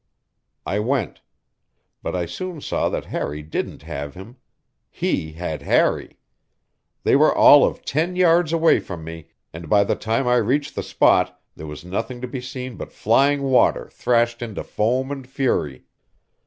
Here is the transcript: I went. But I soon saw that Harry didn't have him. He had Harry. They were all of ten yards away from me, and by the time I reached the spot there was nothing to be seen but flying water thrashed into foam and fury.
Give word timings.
I 0.65 0.79
went. 0.79 1.21
But 2.01 2.15
I 2.15 2.25
soon 2.25 2.59
saw 2.59 2.89
that 2.89 3.05
Harry 3.13 3.43
didn't 3.43 3.83
have 3.83 4.15
him. 4.15 4.37
He 4.89 5.33
had 5.33 5.61
Harry. 5.61 6.17
They 7.03 7.15
were 7.15 7.31
all 7.35 7.63
of 7.63 7.85
ten 7.85 8.15
yards 8.15 8.51
away 8.51 8.79
from 8.79 9.03
me, 9.03 9.27
and 9.53 9.69
by 9.69 9.83
the 9.83 9.95
time 9.95 10.27
I 10.27 10.37
reached 10.37 10.73
the 10.73 10.81
spot 10.81 11.39
there 11.55 11.67
was 11.67 11.85
nothing 11.85 12.19
to 12.21 12.27
be 12.27 12.41
seen 12.41 12.77
but 12.77 12.91
flying 12.91 13.43
water 13.43 13.89
thrashed 13.91 14.41
into 14.41 14.63
foam 14.63 15.11
and 15.11 15.27
fury. 15.27 15.85